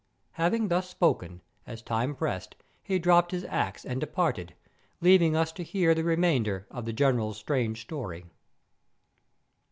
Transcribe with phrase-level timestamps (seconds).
[0.31, 4.55] Having thus spoken, as time pressed, he dropped his axe and departed,
[4.99, 8.25] leaving us to hear the remainder of the General's strange story.